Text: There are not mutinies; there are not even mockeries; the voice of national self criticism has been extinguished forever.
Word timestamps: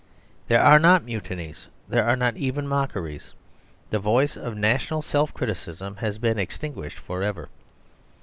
There 0.47 0.63
are 0.63 0.79
not 0.79 1.03
mutinies; 1.03 1.67
there 1.87 2.03
are 2.03 2.15
not 2.15 2.35
even 2.35 2.67
mockeries; 2.67 3.35
the 3.91 3.99
voice 3.99 4.35
of 4.35 4.57
national 4.57 5.03
self 5.03 5.31
criticism 5.31 5.97
has 5.97 6.17
been 6.17 6.39
extinguished 6.39 6.97
forever. 6.97 7.49